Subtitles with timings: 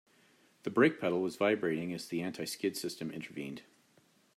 [0.63, 3.61] The brake pedal was vibrating as the anti-skid system intervened.